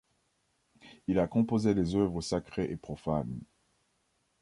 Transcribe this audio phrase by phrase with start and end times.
[1.05, 3.39] Il a composé des œuvres sacrées et profanes.